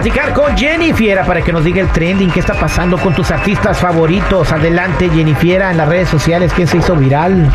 platicar 0.00 0.32
con 0.32 0.56
Jennifiera 0.56 1.24
para 1.24 1.42
que 1.42 1.52
nos 1.52 1.64
diga 1.64 1.80
el 1.80 1.88
trending. 1.88 2.30
¿Qué 2.30 2.38
está 2.38 2.54
pasando 2.54 2.98
con 2.98 3.16
tus 3.16 3.32
artistas 3.32 3.78
favoritos? 3.78 4.52
Adelante, 4.52 5.10
Jennifiera, 5.10 5.72
en 5.72 5.76
las 5.76 5.88
redes 5.88 6.08
sociales. 6.08 6.52
¿Quién 6.54 6.68
se 6.68 6.76
hizo 6.76 6.94
viral? 6.94 7.50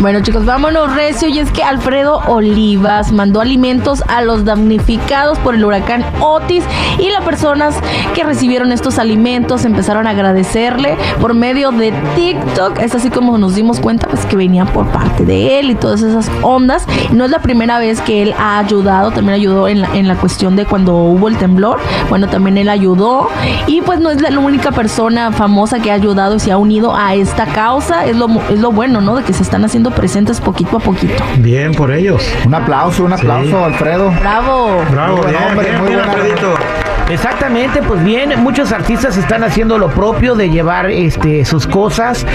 Bueno 0.00 0.20
chicos, 0.22 0.44
vámonos 0.44 0.92
recio 0.96 1.28
y 1.28 1.38
es 1.38 1.52
que 1.52 1.62
Alfredo 1.62 2.18
Olivas 2.26 3.12
mandó 3.12 3.40
alimentos 3.40 4.02
a 4.08 4.22
los 4.22 4.44
damnificados 4.44 5.38
por 5.38 5.54
el 5.54 5.64
huracán 5.64 6.04
Otis 6.20 6.64
y 6.98 7.10
las 7.10 7.22
personas 7.22 7.76
que 8.12 8.24
recibieron 8.24 8.72
estos 8.72 8.98
alimentos 8.98 9.64
empezaron 9.64 10.08
a 10.08 10.10
agradecerle 10.10 10.98
por 11.20 11.32
medio 11.34 11.70
de 11.70 11.92
TikTok. 12.16 12.80
Es 12.80 12.96
así 12.96 13.08
como 13.08 13.38
nos 13.38 13.54
dimos 13.54 13.78
cuenta 13.78 14.08
pues 14.08 14.26
que 14.26 14.34
venían 14.34 14.66
por 14.66 14.88
parte 14.88 15.24
de 15.24 15.60
él 15.60 15.70
y 15.70 15.76
todas 15.76 16.02
esas 16.02 16.28
ondas. 16.42 16.86
No 17.12 17.24
es 17.24 17.30
la 17.30 17.38
primera 17.38 17.78
vez 17.78 18.00
que 18.00 18.22
él 18.22 18.34
ha 18.36 18.58
ayudado, 18.58 19.12
también 19.12 19.34
ayudó 19.34 19.68
en 19.68 19.80
la, 19.80 19.94
en 19.94 20.08
la 20.08 20.16
cuestión 20.16 20.56
de 20.56 20.66
cuando 20.66 20.96
hubo 20.96 21.28
el 21.28 21.36
temblor. 21.36 21.78
Bueno, 22.08 22.28
también 22.28 22.58
él 22.58 22.68
ayudó 22.68 23.28
y 23.66 23.80
pues 23.80 24.00
no 24.00 24.10
es 24.10 24.20
la 24.20 24.38
única 24.38 24.70
persona 24.70 25.32
famosa 25.32 25.80
que 25.80 25.90
ha 25.90 25.94
ayudado 25.94 26.36
y 26.36 26.40
se 26.40 26.52
ha 26.52 26.56
unido 26.56 26.94
a 26.94 27.14
esta 27.14 27.46
causa. 27.46 28.04
Es 28.04 28.16
lo, 28.16 28.28
es 28.50 28.60
lo 28.60 28.72
bueno, 28.72 29.00
¿no? 29.00 29.16
De 29.16 29.22
que 29.22 29.32
se 29.32 29.42
están 29.42 29.64
haciendo 29.64 29.90
presentes 29.90 30.40
poquito 30.40 30.76
a 30.76 30.80
poquito. 30.80 31.22
Bien 31.38 31.72
por 31.72 31.92
ellos. 31.92 32.22
Un 32.46 32.54
aplauso, 32.54 33.04
un 33.04 33.12
aplauso, 33.12 33.64
Alfredo. 33.64 34.10
Bravo. 34.20 34.82
Bravo, 34.90 35.16
Muy 35.16 35.22
buen 35.22 35.36
bien, 35.36 35.50
hombre, 35.50 35.68
bien, 35.68 35.80
muy 35.80 35.88
bien, 35.88 36.00
buen 36.04 36.10
Alfredito. 36.10 36.93
Exactamente, 37.10 37.82
pues 37.82 38.02
bien, 38.02 38.32
muchos 38.42 38.72
artistas 38.72 39.16
están 39.16 39.44
haciendo 39.44 39.76
lo 39.78 39.88
propio 39.90 40.34
de 40.34 40.48
llevar 40.50 40.90
este 40.90 41.44
sus 41.44 41.66
cosas. 41.66 42.26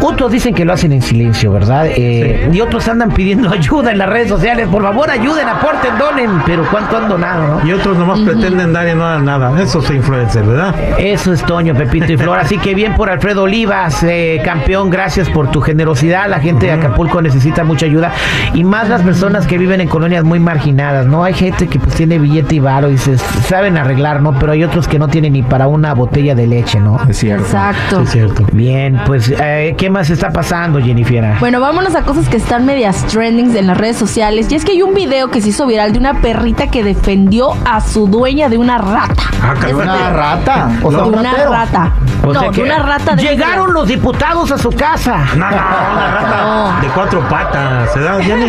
Otros 0.00 0.30
dicen 0.30 0.54
que 0.54 0.64
lo 0.64 0.72
hacen 0.72 0.92
en 0.92 1.02
silencio, 1.02 1.50
¿verdad? 1.52 1.86
Eh, 1.88 2.48
Y 2.52 2.60
otros 2.60 2.88
andan 2.88 3.10
pidiendo 3.10 3.50
ayuda 3.52 3.90
en 3.90 3.98
las 3.98 4.08
redes 4.08 4.28
sociales. 4.28 4.68
Por 4.68 4.82
favor, 4.82 5.10
ayuden, 5.10 5.48
aporten, 5.48 5.98
donen. 5.98 6.30
Pero 6.46 6.64
¿cuánto 6.70 6.96
han 6.96 7.08
donado, 7.08 7.48
no? 7.60 7.68
Y 7.68 7.72
otros 7.72 7.96
nomás 7.98 8.20
pretenden 8.20 8.72
dar 8.72 8.88
y 8.88 8.94
no 8.94 9.04
dan 9.04 9.24
nada. 9.24 9.60
Eso 9.60 9.80
es 9.80 9.90
influencer, 9.90 10.44
¿verdad? 10.44 10.74
Eso 10.98 11.32
es 11.32 11.42
Toño, 11.42 11.74
Pepito 11.74 12.12
y 12.12 12.16
Flor. 12.16 12.38
Así 12.38 12.58
que 12.58 12.74
bien 12.74 12.94
por 12.94 13.10
Alfredo 13.10 13.42
Olivas, 13.42 14.02
eh, 14.04 14.40
campeón, 14.44 14.88
gracias 14.88 15.28
por 15.28 15.50
tu 15.50 15.60
generosidad. 15.60 16.28
La 16.28 16.38
gente 16.38 16.66
de 16.66 16.72
Acapulco 16.72 17.20
necesita 17.20 17.64
mucha 17.64 17.86
ayuda. 17.86 18.12
Y 18.54 18.62
más 18.64 18.88
las 18.88 19.02
personas 19.02 19.46
que 19.46 19.58
viven 19.58 19.80
en 19.80 19.88
colonias 19.88 20.22
muy 20.22 20.38
marginadas, 20.38 21.06
¿no? 21.06 21.24
Hay 21.24 21.34
gente 21.34 21.66
que 21.66 21.78
pues 21.80 21.94
tiene 21.94 22.18
billete 22.18 22.54
y 22.54 22.60
varo 22.60 22.88
y 22.90 22.98
se 22.98 23.18
saben 23.18 23.76
arreglar, 23.76 23.97
¿no? 23.98 24.32
Pero 24.38 24.52
hay 24.52 24.64
otros 24.64 24.86
que 24.88 24.98
no 24.98 25.08
tienen 25.08 25.32
ni 25.32 25.42
para 25.42 25.66
una 25.68 25.94
botella 25.94 26.34
de 26.34 26.46
leche, 26.46 26.78
¿no? 26.80 26.98
Es 27.08 27.18
cierto. 27.18 27.44
Exacto. 27.44 28.00
Es 28.02 28.10
cierto. 28.10 28.44
Bien, 28.52 29.00
pues, 29.06 29.32
eh, 29.38 29.74
¿qué 29.76 29.90
más 29.90 30.10
está 30.10 30.30
pasando, 30.30 30.78
Jennifer? 30.80 31.08
Bueno, 31.40 31.60
vámonos 31.60 31.94
a 31.94 32.02
cosas 32.02 32.28
que 32.28 32.36
están 32.36 32.64
medias 32.66 33.04
trendings 33.06 33.54
en 33.54 33.66
las 33.66 33.76
redes 33.78 33.96
sociales. 33.96 34.46
Y 34.50 34.54
es 34.54 34.64
que 34.64 34.72
hay 34.72 34.82
un 34.82 34.94
video 34.94 35.30
que 35.30 35.40
se 35.40 35.48
hizo 35.48 35.66
viral 35.66 35.92
de 35.92 35.98
una 35.98 36.20
perrita 36.20 36.68
que 36.68 36.84
defendió 36.84 37.52
a 37.64 37.80
su 37.80 38.06
dueña 38.06 38.48
de 38.48 38.58
una 38.58 38.78
rata. 38.78 39.22
Ah, 39.42 39.54
caray. 39.58 39.72
Una 39.74 40.10
rata. 40.10 40.70
O 40.82 40.90
sea, 40.90 41.00
de 41.02 41.08
un 41.08 41.14
una 41.18 41.30
ratero. 41.32 41.50
rata. 41.50 41.92
O 42.24 42.32
no, 42.32 42.40
sea 42.40 42.48
de 42.50 42.54
que 42.56 42.62
una 42.62 42.78
rata 42.80 43.16
de 43.16 43.22
Llegaron 43.22 43.72
los 43.72 43.88
diputados 43.88 44.50
a 44.52 44.58
su 44.58 44.70
casa. 44.70 45.18
No, 45.36 45.48
no, 45.50 45.56
una 45.56 46.10
rata 46.14 46.78
de 46.82 46.88
cuatro 46.88 47.20
patas. 47.28 47.92
¿Se 47.92 48.00
da, 48.00 48.20
Jenny? 48.22 48.46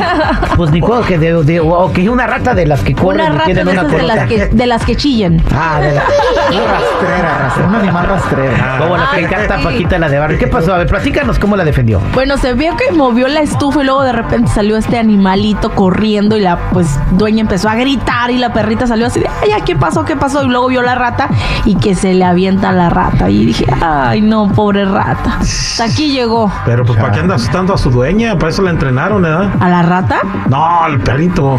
Pues 0.57 0.71
ni 0.71 0.81
cuando 0.81 1.05
que 1.07 1.17
de, 1.17 1.43
de- 1.43 1.59
o 1.59 1.91
que 1.93 2.09
una 2.09 2.27
rata 2.27 2.53
de 2.53 2.65
las 2.65 2.81
que 2.81 2.93
corren 2.93 3.21
Una 3.21 3.29
y 3.29 3.31
rata 3.31 3.45
tienen 3.45 3.65
de 3.65 3.71
una 3.71 3.83
de 3.83 4.03
las, 4.03 4.27
que, 4.27 4.45
de 4.47 4.67
las 4.67 4.85
que 4.85 4.95
chillan. 4.95 5.38
Ah, 5.55 5.79
de 5.81 5.94
la... 5.94 6.03
Una 6.51 6.72
rastrera, 6.72 7.38
rastrera. 7.39 7.69
Un 7.69 7.75
animal 7.75 8.07
rastrera. 8.07 8.77
Como 8.79 8.97
la 8.97 9.11
que 9.11 9.22
encanta 9.22 9.57
sí. 9.57 9.63
Paquita 9.63 10.00
la 10.00 10.09
de 10.09 10.19
barrio. 10.19 10.39
¿Qué 10.39 10.47
pasó? 10.47 10.73
A 10.73 10.77
ver, 10.77 10.88
platícanos 10.88 11.39
cómo 11.39 11.55
la 11.55 11.63
defendió. 11.63 12.01
Bueno, 12.13 12.38
se 12.38 12.53
vio 12.53 12.75
que 12.77 12.91
movió 12.91 13.27
la 13.27 13.41
estufa 13.41 13.81
y 13.81 13.85
luego 13.85 14.03
de 14.03 14.13
repente 14.13 14.50
salió 14.51 14.77
este 14.77 14.97
animalito 14.97 15.72
corriendo 15.72 16.38
y 16.38 16.41
la 16.41 16.57
pues 16.72 17.00
dueña 17.11 17.41
empezó 17.41 17.69
a 17.69 17.75
gritar 17.75 18.31
y 18.31 18.38
la 18.38 18.53
perrita 18.53 18.88
salió 18.88 19.07
así 19.07 19.19
de, 19.19 19.27
ay, 19.41 19.61
¿qué 19.66 19.75
pasó? 19.75 20.05
¿Qué 20.05 20.16
pasó? 20.16 20.44
Y 20.44 20.47
luego 20.47 20.67
vio 20.67 20.81
la 20.81 20.95
rata 20.95 21.29
y 21.66 21.75
que 21.75 21.95
se 21.95 22.13
le 22.13 22.25
avienta 22.25 22.71
la 22.71 22.89
rata. 22.89 23.29
Y 23.29 23.45
dije, 23.45 23.66
ay, 23.81 24.21
no, 24.21 24.51
pobre 24.51 24.85
rata. 24.85 25.38
Hasta 25.39 25.85
aquí 25.85 26.11
llegó. 26.11 26.51
Pero 26.66 26.85
pues 26.85 27.00
¿para 27.00 27.11
qué 27.11 27.19
anda 27.19 27.35
asustando 27.35 27.73
a 27.73 27.77
su 27.77 27.89
dueña? 27.89 28.38
Para 28.38 28.51
eso 28.51 28.61
la 28.61 28.71
entrenaron, 28.71 29.21
¿verdad? 29.21 29.50
¿A 29.59 29.69
la 29.69 29.81
rata? 29.81 30.21
No, 30.47 30.83
al 30.83 31.00
perrito. 31.00 31.57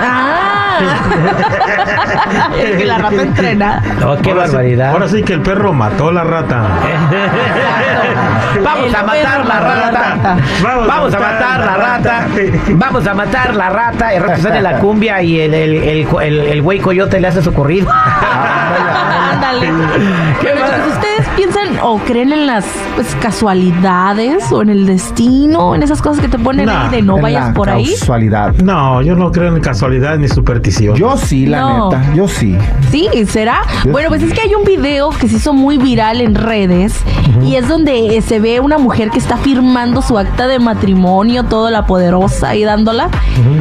Ah. 0.00 0.47
es 2.62 2.76
que 2.76 2.84
la 2.84 2.98
rata. 2.98 3.16
No, 4.00 4.16
qué 4.22 4.30
Ahora 4.30 4.46
sí- 4.46 4.52
barbaridad. 4.52 4.90
ahora 4.90 5.08
sí 5.08 5.22
que 5.22 5.32
el 5.34 5.40
perro 5.42 5.72
mató 5.72 6.08
a 6.08 6.12
la 6.12 6.24
rata. 6.24 6.62
Vamos 8.62 8.94
a 8.94 9.02
matar 9.02 9.46
la 9.46 9.60
rata. 9.60 10.16
Vamos 10.62 11.14
a 11.14 11.18
matar 11.18 11.60
la 11.60 11.76
rata. 11.76 12.26
Vamos 12.70 13.06
a 13.06 13.14
matar 13.14 13.54
la 13.54 13.68
rata. 13.70 14.12
El 14.14 14.22
rato 14.22 14.42
sale 14.42 14.60
la 14.62 14.78
cumbia 14.78 15.22
y 15.22 15.40
el, 15.40 15.54
el, 15.54 15.74
el, 15.82 16.06
el- 16.22 16.38
el 16.40 16.62
güey 16.62 16.78
coyote 16.80 17.20
le 17.20 17.28
hace 17.28 17.42
su 17.42 17.52
corrido. 17.52 17.90
Ándale. 19.38 19.66
Chicos, 20.40 20.94
¿Ustedes 20.94 21.28
piensan 21.36 21.78
o 21.82 21.98
creen 21.98 22.32
en 22.32 22.46
las 22.46 22.64
pues, 22.96 23.14
casualidades 23.20 24.50
o 24.52 24.62
en 24.62 24.70
el 24.70 24.86
destino? 24.86 25.74
En 25.74 25.82
esas 25.82 26.02
cosas 26.02 26.20
que 26.20 26.28
te 26.28 26.38
ponen 26.38 26.66
Nah, 26.66 26.86
ahí 26.86 26.90
de 26.90 27.02
no 27.02 27.18
vayas 27.20 27.48
la 27.48 27.54
por 27.54 27.70
ahí. 27.70 27.94
Casualidad. 27.98 28.54
No, 28.56 29.00
yo 29.02 29.14
no 29.14 29.30
creo 29.32 29.54
en 29.54 29.60
casualidad 29.62 30.16
ni 30.18 30.28
superstición. 30.28 30.96
Yo 30.96 31.16
sí, 31.16 31.46
la 31.46 31.60
No. 31.60 31.90
neta. 31.90 32.14
Yo 32.14 32.26
sí. 32.28 32.56
Sí, 32.90 33.08
¿será? 33.26 33.60
Yo 33.84 33.92
Bueno, 33.92 34.08
pues 34.08 34.22
es 34.22 34.32
que 34.32 34.40
hay 34.40 34.54
un 34.54 34.64
video 34.64 35.10
que 35.10 35.28
se 35.28 35.36
hizo 35.36 35.52
muy 35.52 35.78
viral 35.78 36.20
en 36.20 36.34
redes 36.34 36.94
y 37.44 37.54
es 37.56 37.68
donde 37.68 38.16
eh, 38.16 38.22
se 38.22 38.40
ve 38.40 38.60
una 38.60 38.78
mujer 38.78 39.10
que 39.10 39.18
está 39.18 39.36
firmando 39.36 40.02
su 40.02 40.18
acta 40.18 40.46
de 40.46 40.58
matrimonio, 40.58 41.44
toda 41.44 41.70
la 41.70 41.86
poderosa 41.86 42.54
y 42.56 42.64
dándola, 42.64 43.08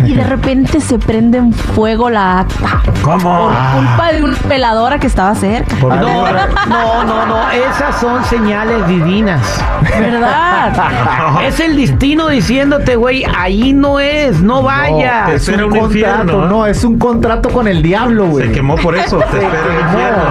y 0.06 0.14
de 0.14 0.24
repente 0.24 0.80
se 0.82 0.98
prende 1.00 1.38
en 1.38 1.54
fuego 1.54 2.10
la 2.10 2.40
acta 2.40 2.82
¿Cómo? 3.04 3.20
por 3.20 3.54
culpa 3.78 4.12
de 4.14 4.24
una 4.24 4.36
peladora 4.38 5.00
que 5.00 5.08
estaba 5.08 5.36
cerca. 5.36 5.66
Por 5.66 5.67
No, 5.82 5.90
no, 5.90 7.04
no, 7.04 7.26
no. 7.26 7.52
Esas 7.52 8.00
son 8.00 8.24
señales 8.26 8.88
divinas. 8.88 9.42
¿Verdad? 10.00 10.74
Es 11.48 11.60
el 11.60 11.76
destino 11.78 12.28
diciéndote, 12.30 12.96
güey, 12.96 13.24
ahí 13.38 13.72
no 13.74 14.00
es, 14.00 14.42
no 14.42 14.64
vayas. 14.64 15.30
es- 15.30 15.48
un 15.50 15.56
contrato, 15.60 15.86
infierno, 15.86 16.46
¿eh? 16.46 16.48
no, 16.50 16.66
es 16.66 16.84
un 16.84 16.98
contrato 17.00 17.50
con 17.50 17.68
el 17.68 17.82
diablo, 17.82 18.26
güey. 18.28 18.48
Se 18.48 18.52
quemó 18.54 18.76
por 18.76 18.96
eso. 18.96 19.18
Te 19.20 19.32
Se 19.32 19.38
espera 19.46 19.64
el 19.66 19.82
infierno. 19.82 20.24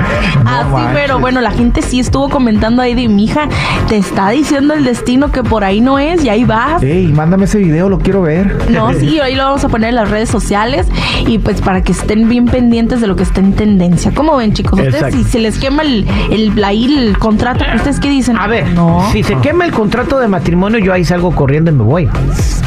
No 0.44 0.50
Así, 0.50 0.70
manches. 0.70 0.90
pero 0.94 1.18
bueno, 1.18 1.40
la 1.40 1.50
gente 1.50 1.82
sí 1.82 2.00
estuvo 2.00 2.28
comentando 2.28 2.82
ahí 2.82 2.94
de 2.94 3.08
mi 3.08 3.24
hija, 3.24 3.48
te 3.88 3.96
está 3.98 4.30
diciendo 4.30 4.74
el 4.74 4.84
destino 4.84 5.30
que 5.30 5.42
por 5.42 5.64
ahí 5.64 5.80
no 5.80 5.98
es 5.98 6.24
y 6.24 6.28
ahí 6.28 6.44
vas. 6.44 6.82
Ey, 6.82 7.08
mándame 7.08 7.44
ese 7.44 7.58
video, 7.58 7.88
lo 7.88 7.98
quiero 7.98 8.22
ver. 8.22 8.70
No, 8.70 8.92
sí, 8.98 9.20
ahí 9.20 9.34
lo 9.34 9.44
vamos 9.44 9.64
a 9.64 9.68
poner 9.68 9.90
en 9.90 9.96
las 9.96 10.10
redes 10.10 10.28
sociales 10.30 10.86
y 11.26 11.38
pues 11.38 11.60
para 11.60 11.82
que 11.82 11.92
estén 11.92 12.28
bien 12.28 12.46
pendientes 12.46 13.00
de 13.00 13.06
lo 13.06 13.16
que 13.16 13.22
está 13.22 13.40
en 13.40 13.52
tendencia. 13.54 14.09
¿Cómo 14.14 14.36
ven, 14.36 14.52
chicos? 14.52 14.72
Ustedes 14.74 14.94
Exacto. 14.94 15.16
si 15.16 15.24
se 15.24 15.38
les 15.38 15.58
quema 15.58 15.82
el, 15.82 16.06
el, 16.30 16.64
ahí 16.64 16.84
el 16.86 17.18
contrato, 17.18 17.64
¿ustedes 17.74 18.00
qué 18.00 18.08
dicen? 18.10 18.36
A 18.38 18.46
ver, 18.46 18.68
no. 18.72 19.08
si 19.12 19.22
se 19.22 19.36
quema 19.36 19.64
el 19.64 19.72
contrato 19.72 20.18
de 20.18 20.28
matrimonio, 20.28 20.78
yo 20.78 20.92
ahí 20.92 21.04
salgo 21.04 21.30
corriendo 21.34 21.70
y 21.70 21.74
me 21.74 21.82
voy. 21.84 22.08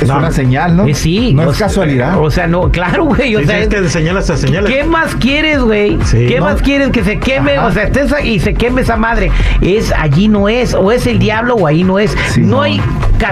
Es 0.02 0.08
No. 0.08 0.18
una 0.18 0.32
señal, 0.32 0.76
¿no? 0.76 0.86
Eh, 0.86 0.94
sí. 0.94 1.34
No 1.34 1.44
o 1.44 1.52
es 1.52 1.58
sea, 1.58 1.68
casualidad. 1.68 2.20
O 2.20 2.30
sea, 2.32 2.48
no, 2.48 2.70
claro, 2.72 3.06
güey. 3.06 3.36
O 3.36 3.40
Sí, 3.40 3.46
sea, 3.46 3.68
tienes 3.68 3.84
que 3.84 3.90
señalas 3.90 4.30
a 4.30 4.38
señales. 4.38 4.72
¿Qué 4.72 4.84
más 4.84 5.16
quieres, 5.16 5.60
güey? 5.62 5.98
Sí, 6.06 6.26
¿Qué 6.28 6.40
no. 6.40 6.46
más 6.46 6.62
quieres 6.62 6.90
que 6.90 7.04
se 7.04 7.20
queme? 7.20 7.58
O 7.60 7.72
sea, 7.72 7.84
estés 7.84 8.12
ahí 8.14 8.34
y 8.36 8.40
se 8.40 8.54
queme 8.54 8.82
esa 8.82 8.98
madre. 8.98 9.32
Es 9.62 9.92
allí 9.98 10.28
no 10.28 10.50
es, 10.50 10.74
o 10.74 10.92
es 10.92 11.08
el 11.08 11.20
diablo 11.20 11.56
o 11.56 11.68
ahí 11.68 11.84
no 11.84 12.00
es. 12.00 12.16
Sí, 12.30 12.42
no, 12.42 12.58
no. 12.58 12.62
hay 12.64 12.82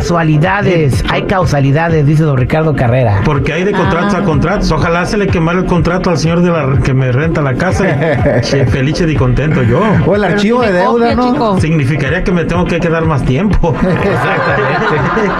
casualidades, 0.06 1.04
hay 1.10 1.24
causalidades, 1.24 2.06
dice 2.06 2.24
don 2.24 2.38
Ricardo 2.38 2.76
Carrera. 2.76 3.22
Porque 3.24 3.54
hay 3.54 3.64
de 3.64 3.72
contratos 3.72 4.14
Ah. 4.14 4.20
a 4.20 4.24
contratos. 4.24 4.72
Ojalá 4.72 5.06
se 5.06 5.18
le 5.18 5.28
quemara 5.28 5.60
el 5.60 5.66
contrato 5.66 6.10
al 6.10 6.18
señor 6.18 6.42
de 6.42 6.50
la 6.52 6.80
que 6.84 6.94
me 6.94 7.12
renta 7.12 7.42
la 7.42 7.54
casa. 7.56 7.86
Che, 8.42 8.66
feliz 8.66 9.02
y 9.02 9.16
contento 9.16 9.64
yo. 9.64 9.82
o 10.06 10.16
el 10.16 10.24
archivo 10.24 10.62
de 10.62 10.72
deuda, 10.72 11.10
copia, 11.10 11.16
¿no? 11.16 11.32
chico. 11.32 11.60
Significaría 11.60 12.24
que 12.24 12.32
me 12.32 12.46
tengo 12.46 12.66
que 12.66 12.80
quedar 12.80 13.06
más 13.06 13.24
tiempo. 13.24 13.76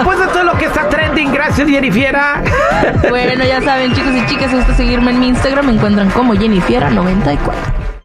Pues 0.04 0.20
esto 0.20 0.40
es 0.40 0.46
lo 0.46 0.54
que 0.58 0.66
está 0.66 0.88
trending. 0.90 1.32
Gracias, 1.34 1.68
Jennifiera. 1.68 2.42
Bueno, 3.10 3.44
ya 3.44 3.62
saben, 3.62 3.94
chicos 3.94 4.12
y 4.16 4.26
chicas, 4.26 4.50
si 4.50 4.58
gusta 4.58 4.74
seguirme 4.76 5.12
en 5.12 5.20
mi 5.20 5.28
Instagram, 5.30 5.66
me 5.66 5.74
encuentran 5.74 6.10
como 6.10 6.34
Jennifiera94. 6.34 7.81